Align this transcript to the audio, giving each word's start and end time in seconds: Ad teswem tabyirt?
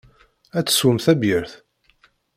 Ad 0.57 0.65
teswem 0.65 0.97
tabyirt? 1.05 1.53